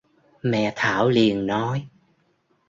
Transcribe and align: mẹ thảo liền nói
mẹ 0.41 0.73
thảo 0.75 1.09
liền 1.09 1.47
nói 1.47 1.87